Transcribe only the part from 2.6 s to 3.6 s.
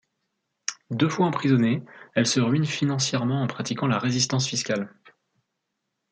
financièrement en